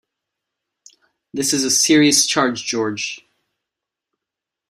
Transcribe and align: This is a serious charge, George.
This 1.31 1.53
is 1.53 1.63
a 1.63 1.69
serious 1.69 2.25
charge, 2.25 2.63
George. 2.65 3.23